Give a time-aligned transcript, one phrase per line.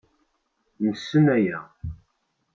[0.85, 1.59] Nessen aya.